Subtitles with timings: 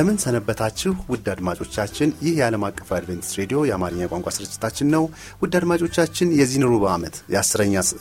[0.00, 5.02] እንደምን ሰነበታችሁ ውድ አድማጮቻችን። ይህ የዓለም አቀፍ አድቬንቲስት ሬዲዮ የአማርኛ ቋንቋ ስርጭታችን ነው።
[5.42, 7.16] ውድ አድማጮቻችን የዚህን ሩብ ዓመት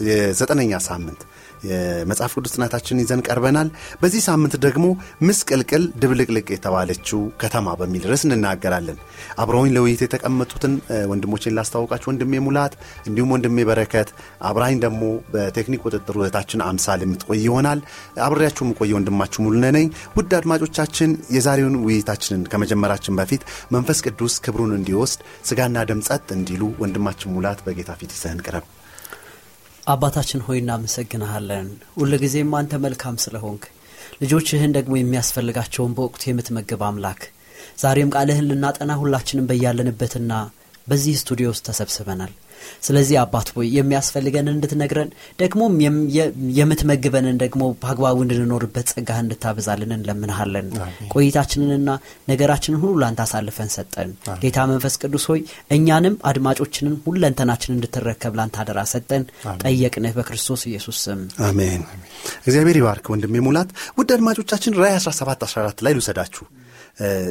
[0.07, 1.21] የዘጠነኛ ሳምንት
[1.69, 3.69] የመጽሐፍ ቅዱስ ጥናታችንን ይዘን ቀርበናል።
[4.01, 4.85] በዚህ ሳምንት ደግሞ
[5.21, 8.97] ምስቅልቅል ድብልቅልቅ የተባለችው ከተማ በሚል ርዕስ እንናገራለን።
[9.39, 10.73] አብረውኝ ለውይይት የተቀመጡትን
[11.11, 12.73] ወንድሞችን ላስታወቃችሁ፣ ወንድሜ ሙላት
[13.09, 14.09] እንዲሁም ወንድሜ በረከት፣
[14.49, 17.81] አብራኝ ደግሞ በቴክኒክ ቁጥጥር ውህታችን አምሳል የምትቆይ ይሆናል።
[18.25, 25.21] አብሬያችሁ የምቆየ ወንድማችሁ ሙሉነ ነኝ። ውድ አድማጮቻችን የዛሬውን ውይይታችንን ከመጀመራችን በፊት መንፈስ ቅዱስ ክብሩን እንዲወስድ
[25.49, 28.65] ስጋና ደም እንዲሉ ወንድማችን ሙላት በጌታ ፊት ይዘህን ቅረብ።
[29.89, 33.63] አባታችን ሆይ እናመሰግንሃለን። ሁልጊዜም አንተ መልካም ስለሆንክ
[34.21, 37.21] ልጆችህን ደግሞ የሚያስፈልጋቸውን በወቅቱ የምትመግብ አምላክ
[37.79, 40.33] ዛሬም ቃልህን ልናጠና ሁላችንም በያለንበትና
[40.87, 42.31] በዚህ ስቱዲዮ ውስጥ ተሰብስበናል።
[42.85, 45.73] ስለዚህ አባት ሆይ የሚያስፈልገንን እንድትነግረን ደግሞም
[46.59, 50.67] የምትመግበንን ደግሞ በአግባቡ እንድንኖርበት ጸጋህ እንድታበዛልን እንለምንሃለን።
[51.13, 51.89] ቆይታችንንና
[52.31, 54.11] ነገራችንን ሁሉ ላንተ አሳልፈን ሰጠን።
[54.43, 55.41] ጌታ መንፈስ ቅዱስ ሆይ
[55.75, 59.25] እኛንም አድማጮችንን ሁለንተናችን እንድትረከብ ላንተ አደራ ሰጠን።
[59.63, 61.83] ጠየቅንህ በክርስቶስ ኢየሱስ ስም አሜን።
[62.41, 66.45] እግዚአብሔር ይባርክ ወንድሜ ሙላት። ውድ አድማጮቻችን ራእይ 17 14 ላይ ልውሰዳችሁ።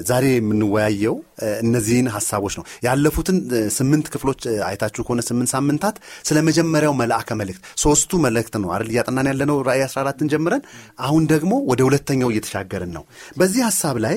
[0.09, 1.17] ዛሬ የምንወያየው
[1.63, 3.39] እነዚህን ሀሳቦች ነው። ያለፉትን
[3.77, 5.97] ስምንት ክፍሎች አይታችሁ ከሆነ ስምንት ሳምንታት
[6.29, 10.63] ስለ መጀመሪያው መልአከ መልእክት ሶስቱ መልእክት ነው አይደል እያጠናን ያለነው ራእይ 14ን ጀምረን
[11.01, 13.05] አሁን ደግሞ ወደ ሁለተኛው እየተሻገርን ነው።
[13.37, 14.17] በዚህ ሀሳብ ላይ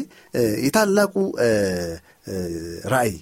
[0.66, 1.16] የታላቁ
[2.94, 3.14] ራእይ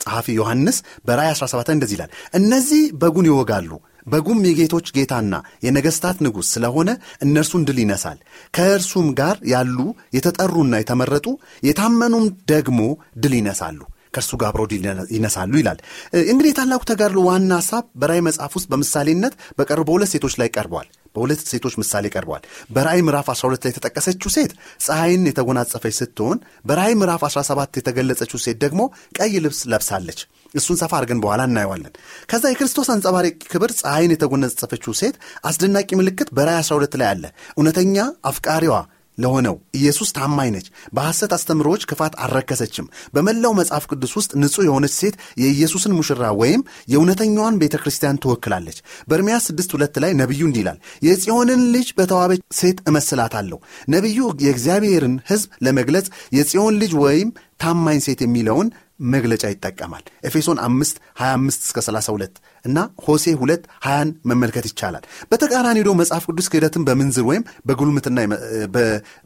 [0.00, 3.70] ጸሐፊ ዮሐንስ በራእይ 17 እንደዚህ ይላል፣ እነዚህ በጉን ይወጋሉ
[4.08, 6.90] በጉም የጌቶች ጌታና የነገሥታት ንጉሥ ስለሆነ
[7.24, 8.18] እነርሱን ድል ይነሳል።
[8.54, 9.78] ከእርሱም ጋር ያሉ
[10.16, 11.26] የተጠሩና የተመረጡ
[11.62, 12.80] የታመኑም ደግሞ
[13.18, 13.80] ድል ይነሳሉ
[14.18, 14.66] ከእርሱ ጋር አብረው
[15.14, 15.78] ይነሳሉ ይላል።
[16.26, 21.40] እንግዲህ የታላቁ ተጋድሎ ዋና ሐሳብ በራእይ መጽሐፍ ውስጥ በምሳሌነት በቀርቡ በሁለት ሴቶች ላይ ቀርበዋል። በሁለት
[21.50, 22.42] ሴቶች ምሳሌ ቀርበዋል።
[22.74, 24.52] በራእይ ምዕራፍ 12 ላይ የተጠቀሰችው ሴት
[24.86, 28.80] ፀሐይን የተጎናጸፈች ስትሆን በራእይ ምዕራፍ 17 የተገለጸችው ሴት ደግሞ
[29.18, 30.20] ቀይ ልብስ ለብሳለች።
[30.54, 31.94] እሱን ሰፋ አድርገን በኋላ እናየዋለን።
[32.30, 37.24] ከዛ የክርስቶስ አንጸባራቂ ክብር ፀሐይን የተጎናጸፈችው ሴት አስደናቂ ምልክት በራእይ 12 ላይ አለ።
[37.58, 37.96] እውነተኛ
[38.30, 38.76] አፍቃሪዋ
[39.18, 45.14] ለሆነው ኢየሱስ ታማኝ ነች። በሐሰት አስተምሮዎች ክፋት አልረከሰችም። በመላው መጽሐፍ ቅዱስ ውስጥ ንጹሕ የሆነች ሴት
[45.42, 46.62] የኢየሱስን ሙሽራ ወይም
[46.92, 48.78] የእውነተኛዋን ቤተ ክርስቲያን ትወክላለች።
[49.08, 50.78] በኤርምያስ 6 ሁለት ላይ ነቢዩ እንዲህ ይላል፣
[51.08, 53.58] የጽዮንን ልጅ በተዋበች ሴት እመስላታለሁ።
[53.88, 57.30] ነቢዩ የእግዚአብሔርን ሕዝብ ለመግለጽ የጽዮን ልጅ ወይም
[57.60, 58.68] ታማኝ ሴት የሚለውን
[59.00, 65.92] መግለጫ ይጠቀማል። ኤፌሶን 5 25 እስከ 32 እና ሆሴ 2 20ን መመልከት ይቻላል። በተቃራኒ ዶ
[66.00, 67.44] መጽሐፍ ቅዱስ ክህደትን በምንዝር ወይም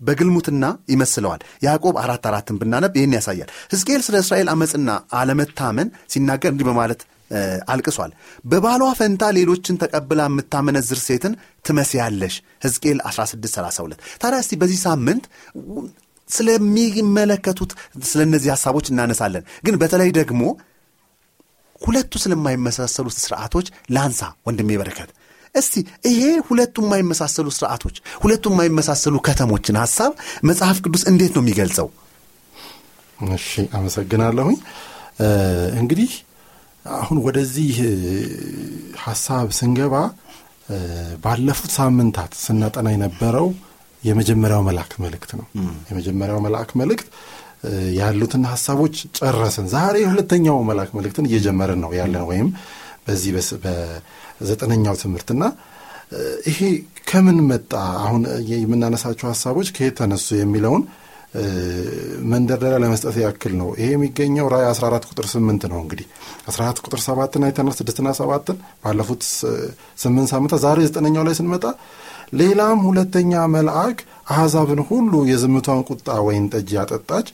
[0.02, 4.88] በግልሙትና ይመስለዋል። ያዕቆብ አራት አራትን ብናነብ ይህን ያሳያል። ሕዝቅኤል ስለ እስራኤል ዓመፅና
[5.20, 7.02] አለመታመን ሲናገር እንዲህ በማለት
[7.72, 8.10] አልቅሷል።
[8.44, 11.34] በባሏ ፈንታ ሌሎችን ተቀብላ የምታመነዝር ሴትን
[11.64, 12.34] ትመስያለሽ።
[12.64, 15.24] ሕዝቅኤል 1632 ታዲያ እስቲ በዚህ ሳምንት
[16.28, 17.72] ስለሚመለከቱት
[18.04, 20.42] ስለ እነዚህ ሀሳቦች እናነሳለን። ግን በተለይ ደግሞ
[21.82, 25.10] ሁለቱ ስለማይመሳሰሉት ስርዓቶች ላንሳ። ወንድሜ በረከት
[25.54, 25.74] እስቲ
[26.08, 30.12] ይሄ ሁለቱ የማይመሳሰሉ ስርዓቶች፣ ሁለቱ የማይመሳሰሉ ከተሞችን ሀሳብ
[30.44, 31.88] መጽሐፍ ቅዱስ እንዴት ነው የሚገልጸው?
[33.32, 34.56] እሺ፣ አመሰግናለሁኝ።
[35.80, 36.12] እንግዲህ
[36.84, 37.74] አሁን ወደዚህ
[39.02, 39.94] ሀሳብ ስንገባ
[41.25, 43.48] ባለፉት ሳምንታት ስናጠና የነበረው
[44.02, 45.46] የመጀመሪያው መልአክ መልእክት ነው።
[45.90, 47.08] የመጀመሪያው መልአክ መልእክት
[47.99, 52.49] ያሉትን ሀሳቦች ጨረስን። ዛሬ ሁለተኛው መልአክ መልእክትን እየጀመርን ነው ያለን ወይም
[53.06, 53.31] በዚህ
[53.64, 55.43] በዘጠነኛው ትምህርትና
[56.49, 56.58] ይሄ
[57.10, 57.70] ከምን መጣ
[58.02, 58.22] አሁን
[58.54, 60.82] የምናነሳቸው ሀሳቦች ከየት ተነሱ የሚለውን
[62.32, 66.06] መንደርደሪያ ለመስጠት ያክል ነው። ይሄ የሚገኘው ራእይ 14 ቁጥር 8 ነው። እንግዲህ
[66.49, 69.22] 14 ቁጥር 7ን አይተናል፣ ስድስትና ሰባትን ባለፉት
[70.02, 71.64] ስምንት ሳምንታት ዛሬ ዘጠነኛው ላይ ስንመጣ
[72.32, 73.99] ሌላም ሁለተኛ መልአክ
[74.32, 77.26] አሕዛብን ሁሉ የዝምቷን ቁጣ ወይን ጠጅ ያጠጣች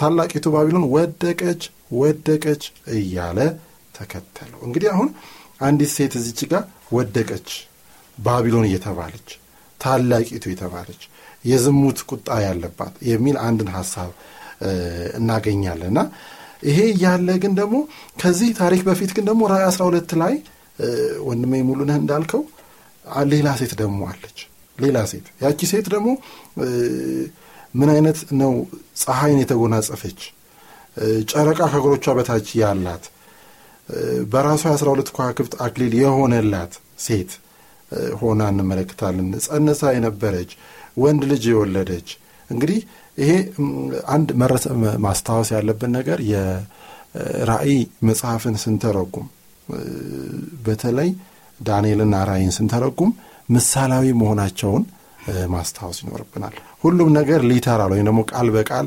[0.00, 1.62] ታላቂቱ ባቢሎን ወደቀች
[2.00, 2.62] ወደቀች
[2.98, 3.38] እያለ
[3.94, 5.08] ተከተለው። እንግዲህ አሁን
[5.60, 6.62] አንዲት ሴት እዚች ጋር
[6.96, 7.48] ወደቀች
[8.18, 9.28] ባቢሎን እየተባለች
[9.80, 11.02] ታላቂቱ የተባለች
[11.44, 14.10] የዝሙት ቁጣ ያለባት የሚል አንድን ሀሳብ
[15.18, 16.00] እናገኛለን እና
[16.68, 17.76] ይሄ እያለ ግን ደግሞ
[18.20, 20.34] ከዚህ ታሪክ በፊት ግን ደግሞ ራእይ 12 ላይ
[21.28, 22.42] ወንድሜ ሙሉነህ እንዳልከው
[23.32, 24.38] ሌላ ሴት ደግሞ አለች።
[24.78, 26.08] ሌላ ሴት። ያቺ ሴት ደግሞ
[27.74, 28.52] ምን አይነት ነው
[29.02, 30.20] ፀሐይን የተጎናጸፈች?
[31.30, 33.04] ጨረቃ ከእግሮቿ በታች ያላት
[34.32, 36.72] በራሷ የአስራ ሁለት ከዋክብት አክሊል የሆነላት
[37.04, 37.30] ሴት
[38.20, 40.50] ሆና እንመለከታለን። ጸንሳ የነበረች
[40.96, 42.08] ወንድ ልጅ የወለደች።
[42.50, 42.78] እንግዲህ
[43.18, 43.30] ይሄ
[44.14, 44.64] አንድ መረሰ
[45.04, 47.76] ማስታወስ ያለብን ነገር የራእይ
[48.08, 49.26] መጽሐፍን ስንተረጉም
[50.66, 51.10] በተለይ
[51.62, 53.10] ዳንኤልና ራእይን ስንተረጉም
[53.48, 54.84] ምሳሌያዊ መሆናቸውን
[55.54, 56.54] ማስታወስ ይኖርብናል።
[56.84, 58.86] ሁሉም ነገር ሊተራል ወይም ደግሞ ቃል በቃል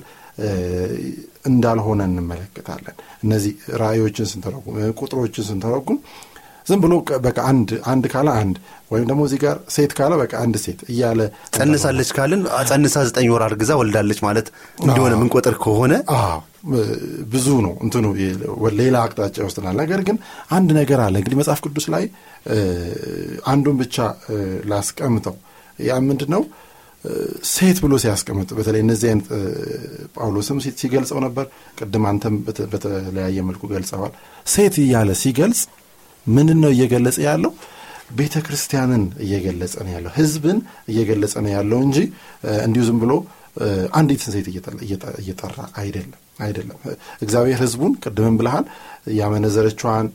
[1.49, 3.51] እንዳልሆነ እንመለከታለን። እነዚህ
[3.81, 5.99] ራእዮችን ስንተረጉም ቁጥሮችን ስንተረጉም
[6.65, 6.93] ዝም ብሎ
[7.25, 8.55] በቃ አንድ አንድ ካለ አንድ
[8.91, 11.19] ወይም ደግሞ እዚህ ጋር ሴት ካለ በቃ አንድ ሴት እያለ
[11.55, 14.47] ጸንሳለች ካልን ጸንሳ ዘጠኝ ወር አርግዛ ወልዳለች ማለት
[14.81, 15.93] እንደሆነ ምንቆጥር ከሆነ
[17.33, 18.05] ብዙ ነው እንትኑ
[18.79, 20.17] ሌላ አቅጣጫ ይወስድናል ነገር ግን
[20.57, 22.05] አንድ ነገር አለ እንግዲህ መጽሐፍ ቅዱስ ላይ
[23.51, 23.97] አንዱን ብቻ
[24.71, 25.35] ላስቀምጠው።
[25.79, 26.43] ያ ምንድን ነው
[27.49, 29.27] ሴት ብሎ ሲያስቀምጥ በተለይ እነዚህ አይነት
[30.15, 31.45] ጳውሎስም ሲገልጸው ነበር።
[31.79, 32.35] ቅድም አንተም
[32.73, 34.13] በተለያየ መልኩ ገልጸዋል።
[34.47, 35.61] ሴት እያለ ሲገልጽ
[36.27, 37.51] ምንድን ነው እየገለጸ ያለው?
[38.17, 40.57] ቤተ ክርስቲያንን እየገለጸ ነው ያለው። ህዝብን
[40.91, 41.97] እየገለጸ ነው ያለው እንጂ
[42.65, 43.13] እንዲሁ ዝም ብሎ
[43.97, 44.47] አንዲትን ሴት
[45.21, 46.77] እየጠራ አይደለም አይደለም።
[47.21, 48.65] እግዚአብሔር ህዝቡን ቅድምን ብልሃል
[49.19, 50.07] ያመነዘረችዋን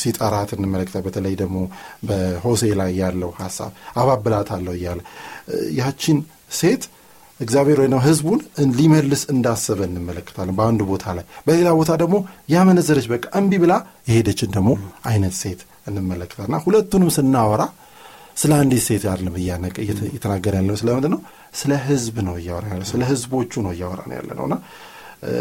[0.00, 1.56] ሲጠራት እንመለከታ በተለይ ደግሞ
[2.08, 3.70] በሆሴ ላይ ያለው ሀሳብ
[4.02, 5.00] አባብላት አለው እያለ
[5.80, 6.18] ያቺን
[6.52, 6.84] ሴት
[7.40, 8.40] እግዚአብሔር ወይ ነው ህዝቡን
[8.78, 12.16] ሊመልስ እንዳሰበ እንመለከታለን በአንዱ ቦታ ላይ። በሌላ ቦታ ደግሞ
[12.54, 13.74] ያመነዘረች በቃ እምቢ ብላ
[14.10, 14.70] የሄደችን ደግሞ
[15.10, 15.60] አይነት ሴት
[15.90, 17.62] እንመለከታልና ሁለቱንም ስናወራ
[18.36, 19.34] ስለ አንዲት ሴት አይደለም
[20.06, 21.20] እየተናገረ ያለ ስለምንድን ነው
[21.54, 24.54] ስለ ህዝብ ነው እያወራ ያለ ስለ ህዝቦቹ ነው እያወራ ነው ያለ ነውና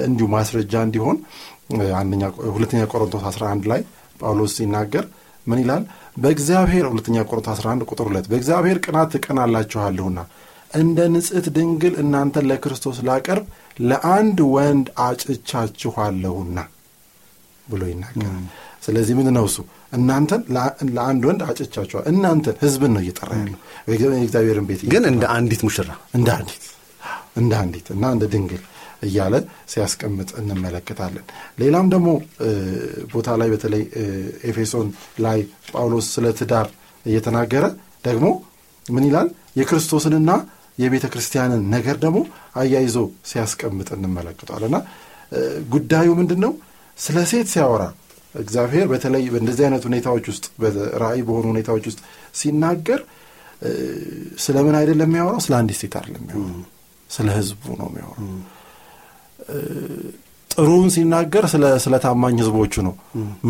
[0.07, 1.17] እንዲሁ ማስረጃ እንዲሆን
[2.53, 3.81] ሁለተኛ ቆሮንቶስ 11 ላይ
[4.19, 5.05] ጳውሎስ ሲናገር
[5.47, 5.83] ምን ይላል?
[6.23, 10.19] በእግዚአብሔር ሁለተኛ ቆሮንቶስ 11 ቁጥር ሁለት በእግዚአብሔር ቅናት ትቀናላችኋለሁና
[10.71, 13.45] እንደ ንጽሕት ድንግል እናንተን ለክርስቶስ ላቀርብ
[13.81, 16.57] ለአንድ ወንድ አጭቻችኋለሁና
[17.67, 18.43] ብሎ ይናገራል።
[18.85, 19.57] ስለዚህ ምንድን ነው እሱ?
[19.93, 20.41] እናንተን
[20.95, 23.59] ለአንድ ወንድ አጭቻችኋል። እናንተን ህዝብን ነው እየጠራ ያለው።
[23.91, 26.65] የእግዚአብሔርን ቤት ግን እንደ አንዲት ሙሽራ። እንደ አንዲት
[27.35, 28.63] እንደ አንዲት እና እንደ ድንግል
[29.03, 29.35] እያለ
[29.71, 31.25] ሲያስቀምጥ እንመለከታለን።
[31.59, 32.07] ሌላም ደግሞ
[33.13, 33.83] ቦታ ላይ በተለይ
[34.49, 34.87] ኤፌሶን
[35.25, 35.39] ላይ
[35.69, 36.67] ጳውሎስ ስለ ትዳር
[37.05, 37.65] እየተናገረ
[38.05, 38.25] ደግሞ
[38.85, 39.27] ምን ይላል?
[39.59, 40.31] የክርስቶስንና
[40.79, 42.19] የቤተ ክርስቲያንን ነገር ደግሞ
[42.55, 42.97] አያይዞ
[43.31, 44.77] ሲያስቀምጥ እንመለከተዋል እና
[45.73, 46.53] ጉዳዩ ምንድን ነው
[46.97, 47.83] ስለ ሴት ሲያወራ
[48.35, 50.45] እግዚአብሔር በተለይ በእንደዚህ አይነት ሁኔታዎች ውስጥ
[51.03, 51.99] ራእይ በሆኑ ሁኔታዎች ውስጥ
[52.35, 52.99] ሲናገር
[54.39, 55.41] ስለምን አይደለም የሚያወራው?
[55.45, 56.65] ስለ አንዲት ሴት አይደለም የሚያወራው።
[57.09, 58.27] ስለ ህዝቡ ነው የሚያወራው።
[60.49, 61.43] ጥሩውን ሲናገር
[61.83, 62.93] ስለ ታማኝ ህዝቦቹ ነው።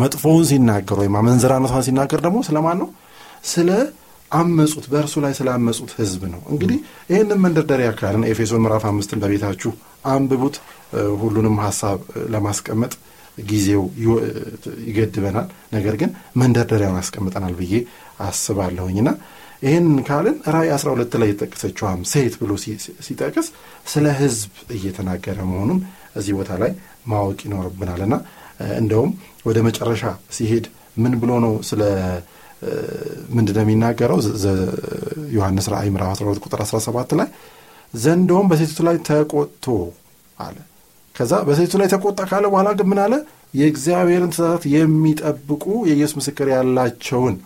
[0.02, 2.88] መጥፎውን ሲናገር ወይም አመንዝራነቷን ሲናገር ደግሞ ስለማን ነው?
[3.44, 3.68] ስለ
[4.30, 6.78] አመፁት በእርሱ ላይ ስላመፁት ህዝብ ነው። እንግዲህ
[7.10, 9.70] ይህንን መንደርደሪያ ካልን ኤፌሶን ምዕራፍ አምስትን በቤታችሁ
[10.12, 10.56] አንብቡት።
[11.22, 11.98] ሁሉንም ሀሳብ
[12.34, 12.92] ለማስቀመጥ
[13.44, 13.82] ጊዜው
[14.88, 16.10] ይገድበናል። ነገር ግን
[16.40, 17.74] መንደርደሪያውን አስቀምጠናል ብዬ
[18.26, 19.10] አስባለሁኝና
[19.62, 22.52] ይህን ካልን ራእይ 12 ላይ የጠቀሰችዋም ሴት ብሎ
[23.06, 23.48] ሲጠቅስ
[23.86, 25.80] ስለ ህዝብ እየተናገረ መሆኑን
[26.16, 26.70] እዚህ ቦታ ላይ
[27.06, 28.14] ማወቅ ይኖርብናልና
[28.78, 29.10] እንደውም
[29.46, 30.04] ወደ መጨረሻ
[30.36, 30.64] ሲሄድ
[30.96, 31.82] ምን ብሎ ነው ስለ
[33.36, 34.18] ምንድን ነው የሚናገረው
[35.34, 37.28] ዮሐንስ ራእይ ምዕራፍ 12 ቁጥር 17 ላይ
[37.94, 39.66] ዘንዶውም በሴቲቱ ላይ ተቆጥቶ
[40.38, 40.56] አለ።
[41.14, 43.14] ከዛ በሴቲቱ ላይ ተቆጣ ካለ በኋላ ግን ምን አለ?
[43.54, 47.36] የእግዚአብሔርን ትእዛዛት የሚጠብቁ የኢየሱስ ምስክር ያላቸውን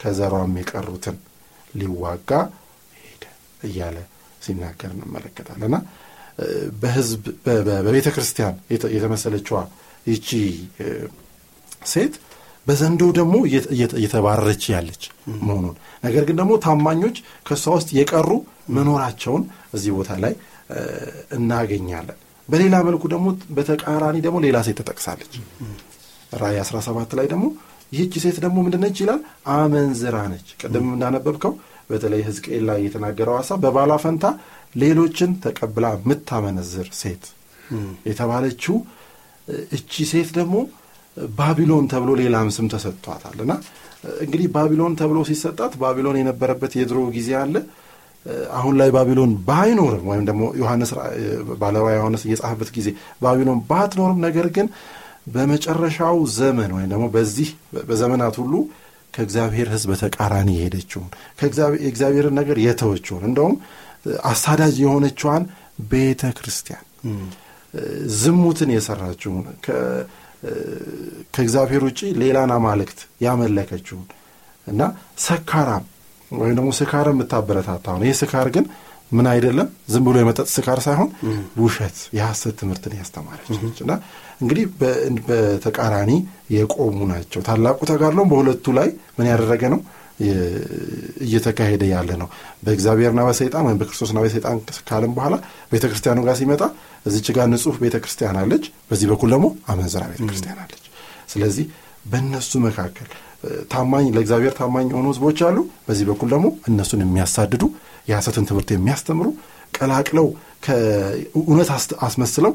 [0.00, 1.16] ከዘሯም የቀሩትን
[1.74, 2.30] ሊዋጋ
[3.00, 3.24] ሄደ
[3.62, 3.96] እያለ
[4.42, 5.76] ሲናገር እንመለከታለና
[6.82, 7.22] በህዝብ
[7.84, 8.54] በቤተ ክርስቲያን
[8.94, 9.58] የተመሰለችዋ
[10.06, 10.28] ይቺ
[11.86, 12.14] ሴት
[12.70, 13.34] በዘንዶ ደግሞ
[13.96, 15.02] እየተባረረች ያለች
[15.42, 18.28] መሆኑን። ነገር ግን ደግሞ ታማኞች ከእሷ ውስጥ የቀሩ
[18.76, 19.44] መኖራቸውን
[19.76, 20.34] እዚህ ቦታ ላይ
[21.36, 25.34] እናገኛለን። በሌላ መልኩ ደግሞ በተቃራኒ ደግሞ ሌላ ሴት ተጠቅሳለች።
[26.40, 27.46] ራእይ 17 ላይ ደግሞ
[27.92, 29.20] ይህች ሴት ደግሞ ምንድነች ይላል?
[29.54, 31.52] አመንዝራ ነች። ቅድም እንዳነበብከው
[31.90, 34.24] በተለይ ህዝቅኤል ላይ የተናገረው ሀሳብ በባሏ ፈንታ
[34.74, 37.24] ሌሎችን ተቀብላ የምታመነዝር ሴት
[38.08, 38.76] የተባለችው
[39.76, 40.56] እቺ ሴት ደግሞ
[41.36, 43.52] ባቢሎን ተብሎ ሌላም ስም ተሰጥቷታል። እና
[44.20, 47.54] እንግዲህ ባቢሎን ተብሎ ሲሰጣት ባቢሎን የነበረበት የድሮ ጊዜ አለ።
[48.54, 50.90] አሁን ላይ ባቢሎን ባይኖርም ወይም ደግሞ ዮሐንስ
[51.60, 52.88] ባለራ ዮሐንስ እየጻፈበት ጊዜ
[53.22, 54.66] ባቢሎን ባትኖርም ነገር ግን
[55.34, 57.48] በመጨረሻው ዘመን ወይም ደግሞ በዚህ
[57.88, 58.54] በዘመናት ሁሉ
[59.14, 61.08] ከእግዚአብሔር ህዝብ በተቃራኒ የሄደችውን
[61.80, 63.54] የእግዚአብሔርን ነገር የተወችውን እንደውም
[64.30, 65.44] አሳዳጅ የሆነችዋን
[65.90, 66.84] ቤተ ክርስቲያን
[68.20, 69.44] ዝሙትን የሰራችውን
[71.34, 74.06] ከእግዚአብሔር ውጭ ሌላን አማልክት ያመለከችውን
[74.66, 74.82] እና
[75.24, 75.84] ሰካራም
[76.30, 78.64] ወይም ደግሞ ስካር የምታበረታታ ነው። ይህ ስካር ግን
[79.12, 81.08] ምን አይደለም፣ ዝም ብሎ የመጠጥ ስካር ሳይሆን
[81.60, 83.48] ውሸት፣ የሐሰት ትምህርትን ያስተማረች
[83.84, 83.92] እና
[84.42, 84.64] እንግዲህ
[85.28, 86.10] በተቃራኒ
[86.54, 89.80] የቆሙ ናቸው። ታላቁ ተጋድሎም በሁለቱ ላይ ምን ያደረገ ነው
[91.24, 92.28] እየተካሄደ ያለ ነው።
[92.64, 94.58] በእግዚአብሔርና በሰይጣን ወይም በክርስቶስና በሰይጣን
[94.88, 95.34] ካለም በኋላ
[95.72, 96.62] ቤተ ክርስቲያኑ ጋር ሲመጣ
[97.06, 100.84] እዚች ጋር ንጹሕ ቤተ ክርስቲያን አለች፣ በዚህ በኩል ደግሞ አመንዝራ ቤተ ክርስቲያን አለች።
[101.28, 101.66] ስለዚህ
[102.04, 103.08] በእነሱ መካከል
[103.72, 107.62] ታማኝ ለእግዚአብሔር ታማኝ የሆኑ ህዝቦች አሉ። በዚህ በኩል ደግሞ እነሱን የሚያሳድዱ
[108.08, 109.28] የሐሰትን ትምህርት የሚያስተምሩ
[109.76, 110.26] ቀላቅለው
[110.62, 111.70] ከእውነት
[112.06, 112.52] አስመስለው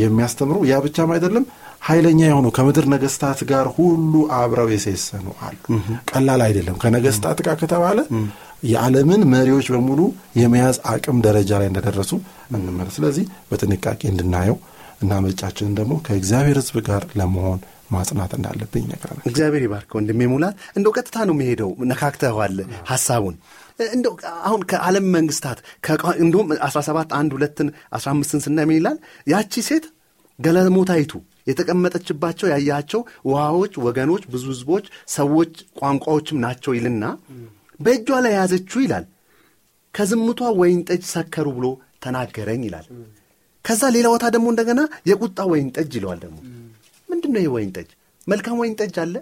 [0.00, 1.44] የሚያስተምሩ ያ ብቻም አይደለም
[1.86, 5.58] ኃይለኛ የሆኑ ከምድር ነገስታት ጋር ሁሉ አብረው የሴሰኑ አሉ።
[6.10, 7.98] ቀላል አይደለም። ከነገስታት ጋር ከተባለ
[8.66, 10.00] የዓለምን መሪዎች በሙሉ
[10.40, 12.12] የመያዝ አቅም ደረጃ ላይ እንደደረሱ
[12.52, 14.56] እንመለ ስለዚህ በጥንቃቄ እንድናየው
[15.02, 17.58] እና ምርጫችንን ደግሞ ከእግዚአብሔር ህዝብ ጋር ለመሆን
[17.90, 22.56] ማጽናት እንዳለብኝ ይነግረናል። እግዚአብሔር ይባርክ ወንድሜ ሙላት። እንደው ቀጥታ ነው የሚሄደው። ነካክተዋል
[22.88, 23.36] ሀሳቡን
[23.78, 24.12] እንደው
[24.44, 25.58] አሁን ከዓለም መንግስታት
[26.18, 27.68] እንዲሁም 17 አንድ ሁለትን
[27.98, 28.98] 15ን ስናይ ምን ይላል?
[29.26, 29.86] ያቺ ሴት
[30.38, 31.12] ገለሞታይቱ
[31.50, 37.04] የተቀመጠችባቸው ያያቸው ውሃዎች፣ ወገኖች፣ ብዙ ህዝቦች፣ ሰዎች፣ ቋንቋዎችም ናቸው ይልና
[37.80, 39.04] በእጇ ላይ የያዘችው ይላል
[39.94, 41.66] ከዝሙቷ ወይን ጠጅ ሰከሩ ብሎ
[42.04, 42.86] ተናገረኝ ይላል።
[43.64, 44.80] ከዛ ሌላ ቦታ ደግሞ እንደገና
[45.10, 46.36] የቁጣ ወይን ጠጅ ይለዋል። ደግሞ
[47.08, 47.88] ምንድን ነው ይህ ወይን ጠጅ?
[48.26, 49.14] መልካም ወይን ጠጅ አለ፣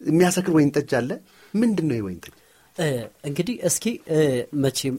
[0.00, 1.10] የሚያሰክር ወይን ጠጅ አለ።
[1.54, 2.34] ምንድን ነው ይህ ወይን ጠጅ?
[3.24, 3.84] እንግዲህ እስኪ
[4.62, 4.94] መቼም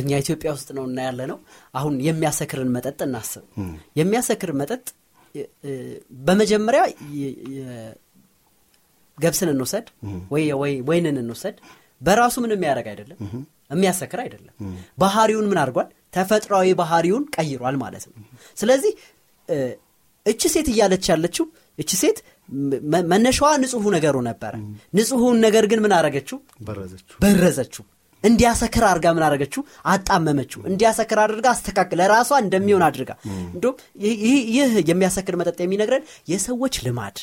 [0.00, 1.38] እኛ ኢትዮጵያ ውስጥ ነው እና ያለ ነው።
[1.74, 3.44] አሁን የሚያሰክርን መጠጥ እናስብ።
[4.00, 4.84] የሚያሰክር መጠጥ
[6.26, 6.82] በመጀመሪያ
[9.18, 9.86] ገብስን እንውሰድ
[10.32, 10.44] ወይ
[10.88, 11.56] ወይንን እንውሰድ።
[12.00, 13.18] በራሱ ምንም የሚያደርግ አይደለም፣
[13.70, 14.54] የሚያሰክር አይደለም።
[14.98, 15.88] ባህሪውን ምን አድርጓል?
[16.14, 18.14] ተፈጥሯዊ ባህሪውን ቀይሯል ማለት ነው።
[18.58, 18.92] ስለዚህ
[20.26, 21.44] እቺ ሴት እያለች ያለችው
[21.78, 22.18] እቺ ሴት
[23.12, 24.54] መነሻዋ ንጹሑ ነገሩ ነበረ።
[24.94, 26.38] ንጹሑን ነገር ግን ምን አረገችው?
[27.22, 27.84] በረዘችው።
[28.24, 29.62] እንዲያሰክር አድርጋ ምን አረገችው?
[29.86, 33.10] አጣመመችው። እንዲያሰክር አድርጋ አስተካክል ለራሷ እንደሚሆን አድርጋ።
[33.54, 33.74] እንዲሁም
[34.52, 37.18] ይህ የሚያሰክር መጠጥ የሚነግረን የሰዎች ልማድ፣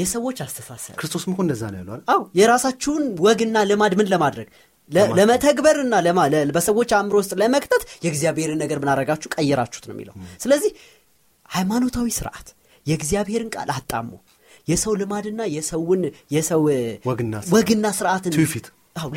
[0.00, 4.48] የሰዎች አስተሳሰብ ክርስቶስም እኮ እንደዛ ነው ያለው። አዎ የራሳችሁን ወግና ልማድ ምን ለማድረግ
[5.18, 5.94] ለመተግበርና
[6.54, 9.28] በሰዎች አእምሮ ውስጥ ለመክተት የእግዚአብሔርን ነገር ምን አረጋችሁ?
[9.36, 10.70] ቀይራችሁት ነው የሚለው። ስለዚህ
[11.48, 12.48] ሃይማኖታዊ ስርዓት
[12.86, 14.08] የእግዚአብሔርን ቃል አጣሙ
[14.68, 16.02] የሰው ልማድና የሰውን
[16.34, 16.62] የሰው
[17.52, 18.32] ወግና ስርዓትን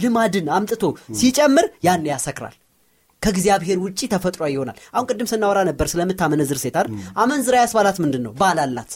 [0.04, 0.84] ልማድን አምጥቶ
[1.20, 2.56] ሲጨምር ያን ያሰክራል።
[3.22, 6.94] ከእግዚአብሔር ውጭ ተፈጥሮ ይሆናል። አሁን ቅድም ስናወራ ነበር ስለምታመነዝር ሴት አይደል?
[7.18, 8.32] አመንዝራ ያስባላት ምንድን ነው?
[8.40, 8.92] ባል አላት።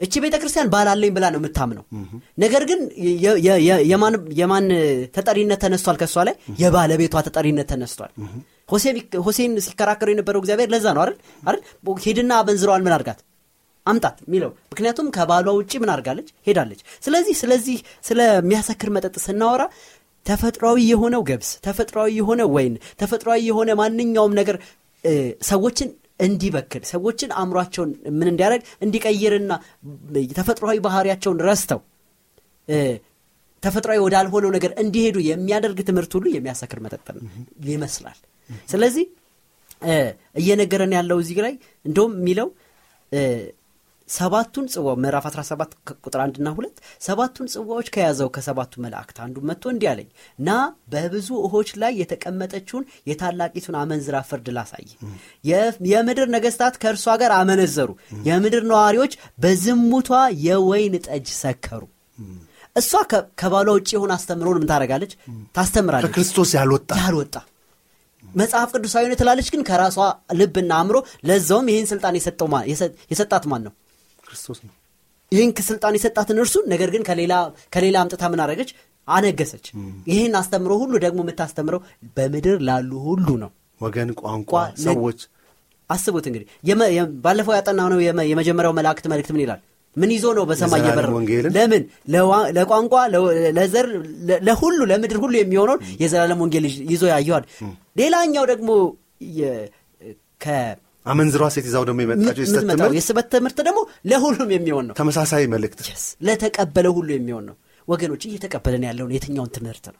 [0.00, 1.84] እቺ ቤተ ክርስቲያን ባላለኝ ብላ ነው የምታምነው።
[2.38, 2.80] ነገር ግን
[4.40, 4.66] የማን
[5.16, 5.96] ተጠሪነት ተነስቷል?
[6.00, 8.12] ከእሷ ላይ የባለቤቷ ተጠሪነት ተነስቷል።
[9.26, 11.60] ሆሴን ሲከራከሩ የነበረው እግዚአብሔር ለዛ ነው አይደል?
[12.04, 13.20] ሄድና አመንዝረዋን ምን አርጋት
[13.86, 19.62] አምጣት የሚለው ምክንያቱም ከባሏ ውጭ ምን አድርጋለች ሄዳለች። ስለዚህ ስለዚህ ስለሚያሰክር መጠጥ ስናወራ
[20.26, 24.56] ተፈጥሯዊ የሆነው ገብስ፣ ተፈጥሯዊ የሆነ ወይን፣ ተፈጥሯዊ የሆነ ማንኛውም ነገር
[25.48, 25.88] ሰዎችን
[26.20, 29.52] እንዲበክል ሰዎችን አእምሯቸውን ምን እንዲያደርግ እንዲቀይርና
[30.36, 31.80] ተፈጥሯዊ ባህሪያቸውን ረስተው
[33.62, 37.02] ተፈጥሯዊ ወዳልሆነው ነገር እንዲሄዱ የሚያደርግ ትምህርት ሁሉ የሚያሰክር መጠጥ
[37.68, 38.18] ይመስላል።
[38.68, 39.04] ስለዚህ
[40.40, 42.48] እየነገረን ያለው እዚህ ላይ እንደውም የሚለው
[44.12, 49.88] ሰባቱን ጽዋ ምዕራፍ 17 ቁጥር አንድና ሁለት ሰባቱን ጽዋዎች ከያዘው ከሰባቱ መላእክት አንዱ መጥቶ እንዲህ
[49.92, 50.56] አለኝ ና
[50.92, 54.86] በብዙ ውሆች ላይ የተቀመጠችውን የታላቂቱን አመንዝራ ፍርድ ላሳይ።
[55.92, 57.90] የምድር ነገስታት ከእርሷ ጋር አመነዘሩ።
[58.28, 59.14] የምድር ነዋሪዎች
[59.44, 60.10] በዝሙቷ
[60.46, 61.82] የወይን ጠጅ ሰከሩ።
[62.76, 62.90] እሷ
[63.40, 65.12] ከባሏ ውጭ የሆነ አስተምሮን ምን ታደርጋለች?
[65.56, 67.34] ታስተምራለች። ከክርስቶስ ያልወጣ። ያልወጣ።
[68.24, 69.96] መጽሐፍ ቅዱሳዊ ነው ትላለች ግን ከራሷ
[70.38, 70.96] ልብና አእምሮ
[71.28, 72.14] ለዛውም ይህን ስልጣን
[73.10, 73.72] የሰጣት ማን ነው
[74.32, 74.72] ክርስቶስ ነው።
[75.32, 77.02] ይህን ስልጣን የሰጣትን እርሱ ነገር ግን
[77.72, 78.70] ከሌላ አምጥታ ምን አደረገች?
[79.08, 79.66] አነገሰች።
[80.10, 81.80] ይህን አስተምሮ ሁሉ ደግሞ የምታስተምረው
[82.16, 84.52] በምድር ላሉ ሁሉ ነው። ወገን ቋንቋ
[84.84, 85.20] ሰዎች።
[85.90, 86.46] አስቡት እንግዲህ
[87.24, 87.98] ባለፈው ያጠና ነው
[88.30, 89.60] የመጀመሪያው መላእክት መልእክት ምን ይላል?
[89.96, 91.06] ምን ይዞ ነው በሰማይ የበረ
[91.56, 91.82] ለምን?
[92.56, 92.94] ለቋንቋ
[93.58, 93.86] ለዘር
[94.46, 97.44] ለሁሉ ለምድር ሁሉ የሚሆነውን የዘላለም ወንጌል ይዞ ያየዋል።
[97.96, 98.70] ሌላኛው ደግሞ
[101.06, 102.42] አመንዝሯ ሴት ይዛው ደግሞ የመጣቸው
[102.98, 103.80] የስበት ትምህርት ደግሞ
[104.10, 105.80] ለሁሉም የሚሆን ነው። ተመሳሳይ መልእክት።
[106.26, 107.56] ለተቀበለ ሁሉ የሚሆን ነው።
[107.88, 109.96] ወገኖች እየተቀበለን ያለውን የትኛውን ትምህርት ነው?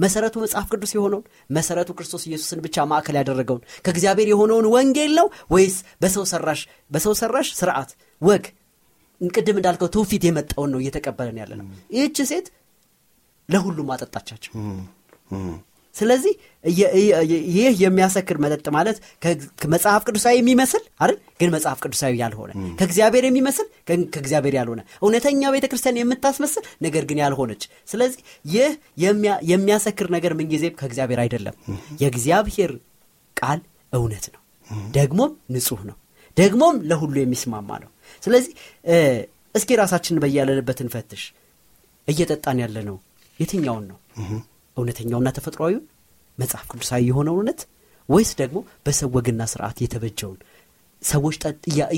[0.00, 1.24] መሰረቱ መጽሐፍ ቅዱስ የሆነውን?
[1.50, 3.62] መሰረቱ ክርስቶስ ኢየሱስን ብቻ ማዕከል ያደረገውን?
[3.84, 5.26] ከእግዚአብሔር የሆነውን ወንጌል ነው?
[5.50, 7.90] ወይስ በሰው ሰራሽ በሰው ሰራሽ ስርዓት?
[8.22, 8.46] ወግ።
[9.20, 12.46] ቅድም እንዳልከው ትውፊት የመጣውን ነው እየተቀበለን ያለ ነው ይህች ሴት
[13.48, 14.52] ለሁሉም አጠጣቻቸው
[15.98, 16.32] ስለዚህ
[17.54, 18.96] ይህ የሚያሰክር መጠጥ ማለት
[19.68, 21.16] መጽሐፍ ቅዱሳዊ የሚመስል አይደል?
[21.40, 23.66] ግን መጽሐፍ ቅዱሳዊ ያልሆነ ከእግዚአብሔር የሚመስል
[24.14, 28.70] ከእግዚአብሔር ያልሆነ እውነተኛ ቤተ ክርስቲያን የምታስመስል ነገር ግን ያልሆነች። ስለዚህ ይህ
[29.50, 31.56] የሚያሰክር ነገር ምንጊዜም ከእግዚአብሔር አይደለም።
[32.02, 32.72] የእግዚአብሔር
[33.36, 33.60] ቃል
[33.92, 34.42] እውነት ነው
[34.94, 35.96] ደግሞም ንጹህ ነው
[36.36, 37.90] ደግሞም ለሁሉ የሚስማማ ነው።
[38.22, 38.52] ስለዚህ
[39.54, 41.22] እስኪ ራሳችንን በያለንበት እንፈትሽ
[42.08, 42.96] እየጠጣን ያለ ነው?
[43.40, 43.98] የትኛውን ነው
[44.78, 45.84] እውነተኛውና ተፈጥሯዊውን
[46.38, 47.60] መጽሐፍ ቅዱሳዊ የሆነው እውነት
[48.08, 50.38] ወይስ ደግሞ በሰው ወግና ስርዓት የተበጀውን?
[51.02, 51.34] ሰዎች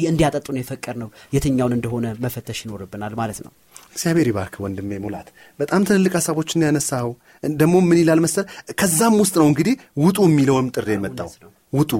[0.09, 3.53] እንዲያጠጡን የፈቀድ ነው የትኛውን እንደሆነ መፈተሽ ይኖርብናል ማለት ነው።
[3.93, 7.09] እግዚአብሔር ይባርክ ወንድሜ ሙላት። በጣም ትልልቅ ሀሳቦችን ያነሳው
[7.55, 8.47] ደግሞ ምን ይላል መሰል
[8.81, 11.31] ከዛም ውስጥ ነው እንግዲህ ውጡ የሚለውም ጥሪ የመጣው።
[11.73, 11.93] ውጡ።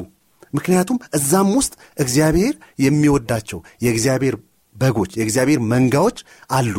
[0.55, 4.37] ምክንያቱም እዛም ውስጥ እግዚአብሔር የሚወዳቸው የእግዚአብሔር
[4.77, 6.19] በጎች የእግዚአብሔር መንጋዎች
[6.53, 6.75] አሉ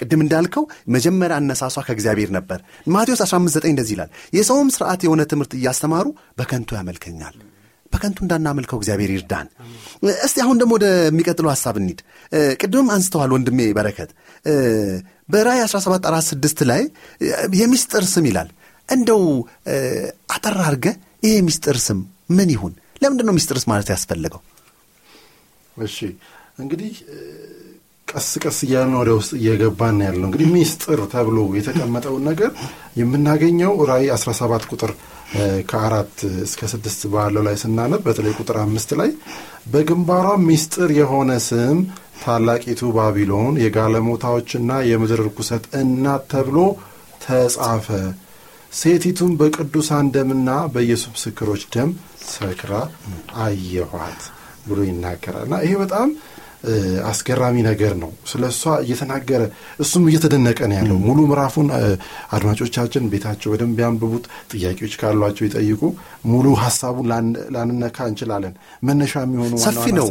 [0.00, 0.64] ቅድም እንዳልከው
[0.94, 2.58] መጀመሪያ አነሳሷ ከእግዚአብሔር ነበር።
[2.94, 6.06] ማቴዎስ 159 እንደዚህ ይላል የሰውም ስርዓት የሆነ ትምህርት እያስተማሩ
[6.38, 7.36] በከንቱ ያመልከኛል
[7.92, 9.46] በከንቱ እንዳናመልከው እግዚአብሔር ይርዳን።
[10.26, 12.00] እስቲ አሁን ደግሞ ወደሚቀጥለው ሀሳብ እንሂድ።
[12.60, 14.10] ቅድምም አንስተዋል ወንድሜ በረከት።
[15.28, 16.82] በራይ 17 4 6 ላይ
[17.60, 18.48] የሚስጥር ስም ይላል።
[18.88, 19.22] እንደው
[20.34, 20.86] አጠር አድርገ
[21.24, 21.98] ይሄ የሚስጥር ስም
[22.30, 22.72] ምን ይሁን?
[23.02, 24.40] ለምንድን ነው ሚስጥርስ ማለት ያስፈለገው?
[25.76, 25.98] እሺ
[26.58, 26.92] እንግዲህ
[28.10, 32.50] ቀስ ቀስ እያልን ወደ ውስጥ እየገባን ያለው። እንግዲህ ሚስጥር ተብሎ የተቀመጠውን ነገር
[33.00, 34.92] የምናገኘው ራይ 17 ቁጥር
[35.70, 36.14] ከአራት
[36.44, 39.10] እስከ ስድስት ባለው ላይ ስናነብ በተለይ ቁጥር አምስት ላይ
[39.72, 41.78] በግንባሯ ሚስጥር የሆነ ስም
[42.24, 46.58] ታላቂቱ ባቢሎን የጋለሞታዎችና የምድር ርኩሰት እናት ተብሎ
[47.24, 47.86] ተጻፈ።
[48.72, 51.90] ሴቲቱም በቅዱሳን ደምና በኢየሱስ ምስክሮች ደም
[52.32, 52.72] ሰክራ
[53.44, 54.20] አየኋት
[54.66, 56.08] ብሎ ይናገራል። እና ይሄ በጣም
[57.10, 59.42] አስገራሚ ነገር ነው። ስለ እሷ እየተናገረ
[59.80, 61.68] እሱም እየተደነቀ ነው ያለው። ሙሉ ምዕራፉን
[62.36, 65.82] አድማጮቻችን ቤታቸው በደንብ ያንብቡት ጥያቄዎች ካሏቸው ይጠይቁ።
[66.26, 67.06] ሙሉ ሀሳቡን
[67.56, 70.08] ላንነካ እንችላለን። መነሻ የሚሆኑ ሰፊ ነው።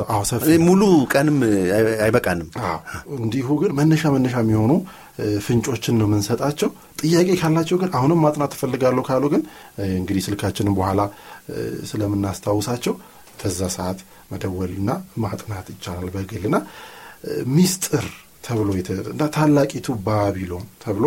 [0.68, 0.82] ሙሉ
[1.14, 1.38] ቀንም
[2.06, 2.50] አይበቃንም።
[3.20, 4.72] እንዲሁ ግን መነሻ መነሻ የሚሆኑ
[5.46, 6.70] ፍንጮችን ነው የምንሰጣቸው።
[7.02, 9.42] ጥያቄ ካላቸው ግን አሁንም ማጥናት ትፈልጋለሁ ካሉ ግን
[9.96, 11.02] እንግዲህ ስልካችንን በኋላ
[11.90, 12.94] ስለምናስታውሳቸው
[13.42, 14.00] በዛ ሰዓት
[14.32, 14.90] መደወልና
[15.24, 16.58] ማጥናት ይቻላል በግልና
[17.56, 18.06] ሚስጥር
[18.44, 18.70] ተብሎ
[19.36, 21.06] ታላቂቱ ባቢሎን ተብሎ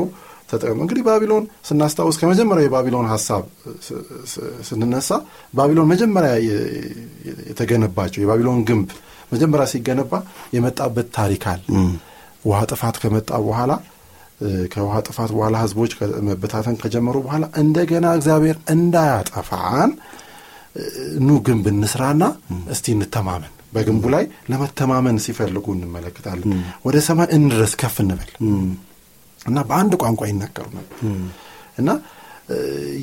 [0.51, 3.45] ተጠቀሙ እንግዲህ ባቢሎን ስናስታውስ ከመጀመሪያው የባቢሎን ሀሳብ
[4.69, 5.11] ስንነሳ
[5.55, 6.33] ባቢሎን መጀመሪያ
[7.49, 8.91] የተገነባቸው የባቢሎን ግንብ
[9.33, 10.13] መጀመሪያ ሲገነባ
[10.57, 11.63] የመጣበት ታሪክ አለ።
[12.45, 13.73] ውሃ ጥፋት ከመጣ በኋላ
[14.73, 15.93] ከውሃ ጥፋት በኋላ ህዝቦች
[16.29, 19.91] መበታተን ከጀመሩ በኋላ እንደገና እግዚአብሔር እንዳያጠፋን
[21.23, 22.23] ኑ ግንብ እንስራና
[22.75, 26.51] እስቲ እንተማመን። በግንቡ ላይ ለመተማመን ሲፈልጉ እንመለከታለን።
[26.87, 28.31] ወደ ሰማይ እንድረስ ከፍ እንበል።
[29.41, 30.99] እና በአንድ ቋንቋ ይናገሩ ነበር።
[31.81, 31.91] እና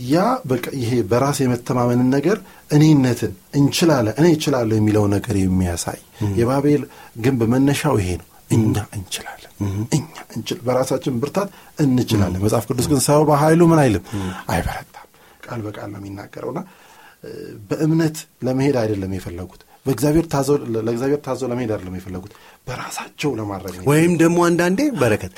[0.10, 0.17] ያ
[0.49, 2.38] በቃ ይሄ በራስ የመተማመንን ነገር
[2.75, 5.99] እኔነትን እንችላለን እኔ እችላለሁ የሚለው ነገር የሚያሳይ
[6.39, 6.82] የባቤል
[7.23, 9.51] ግንብ መነሻው ይሄ ነው። እኛ እንችላለን።
[9.97, 10.05] እኛ
[10.36, 14.03] እንችል በራሳችን ብርታት እንችላለን። መጽሐፍ ቅዱስ ግን ሰው በኃይሉ ምን አይልም?
[14.51, 15.08] አይበረታም።
[15.43, 16.62] ቃል በቃል ነው የሚናገረውና
[17.69, 20.25] በእምነት ለመሄድ አይደለም የፈለጉት። በእግዚአብሔር
[20.79, 22.32] ለእግዚአብሔር ታዘው ለመሄድ አይደለም የፈለጉት።
[22.67, 25.32] በራሳቸው ለማድረግ ወይም ደግሞ አንዳንዴ በረከት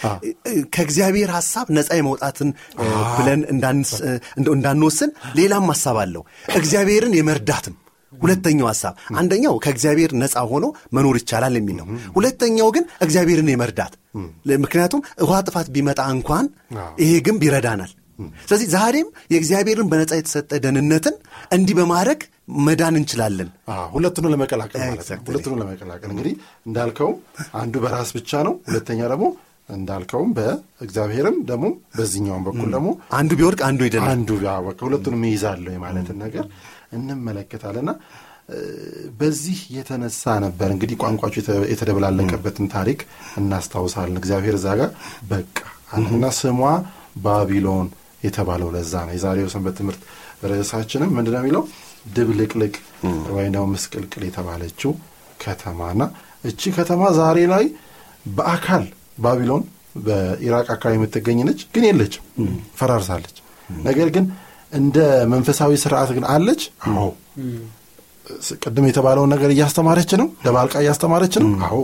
[0.75, 2.49] ከእግዚአብሔር ሀሳብ ነፃ የመውጣትን
[3.17, 3.41] ብለን
[4.53, 6.23] እንዳንወስን ሌላም ሀሳብ አለው።
[6.55, 7.77] እግዚአብሔርን የመርዳትም
[8.13, 10.65] ሁለተኛው ሀሳብ። አንደኛው ከእግዚአብሔር ነፃ ሆኖ
[10.95, 13.93] መኖር ይቻላል የሚል ነው። ሁለተኛው ግን እግዚአብሔርን የመርዳት።
[14.63, 16.45] ምክንያቱም ውሃ ጥፋት ቢመጣ እንኳን
[17.01, 17.91] ይሄ ግንብ ይረዳናል
[18.43, 21.15] ስለዚህ ዛሬም የእግዚአብሔርን በነፃ የተሰጠ ደህንነትን
[21.51, 22.21] እንዲህ በማድረግ
[22.65, 23.49] መዳን እንችላለን።
[23.93, 26.33] ሁለቱን ለመቀላቀል ማለት ነው። ሁለቱን ለመቀላቀል እንግዲህ
[26.67, 27.17] እንዳልከውም
[27.55, 29.27] አንዱ በራስ ብቻ ነው ሁለተኛ ደግሞ
[29.69, 31.65] እንዳልከውም በእግዚአብሔርም ደግሞ
[31.97, 34.29] በዚህኛውም በኩል ደግሞ አንዱ ቢወድቅ አንዱ ይደናል አንዱ
[34.81, 36.45] ሁለቱንም ይይዛለሁ የማለትን ነገር
[36.93, 37.91] እንመለከታልና
[39.19, 42.99] በዚህ የተነሳ ነበር እንግዲህ ቋንቋቸው የተደበላለቀበትን ታሪክ
[43.37, 44.89] እናስታውሳለን። እግዚአብሔር እዛ ጋር
[45.29, 45.57] በቃ
[46.01, 46.59] እና ስሟ
[47.23, 47.87] ባቢሎን
[48.23, 50.01] የተባለው ለዛ ነው። የዛሬው ሰንበት ትምህርት
[50.51, 51.63] ርዕሳችንም ምንድን ነው የሚለው?
[52.15, 52.73] ድብልቅልቅ
[53.33, 54.91] ወይ ደግሞ ምስቅልቅል የተባለችው
[55.43, 56.01] ከተማና
[56.45, 57.65] እቺ ከተማ ዛሬ ላይ
[58.37, 58.83] በአካል
[59.23, 59.63] ባቢሎን
[60.05, 62.23] በኢራቅ አካባቢ የምትገኝ ነች ግን የለችም
[62.79, 63.37] ፈራርሳለች።
[63.81, 64.25] ነገር ግን
[64.71, 64.97] እንደ
[65.31, 66.61] መንፈሳዊ ስርዓት ግን አለች?
[66.91, 67.09] አዎ።
[68.63, 70.27] ቅድም የተባለውን ነገር እያስተማረች ነው?
[70.45, 71.49] ደባልቃ እያስተማረች ነው?
[71.67, 71.79] አዎ።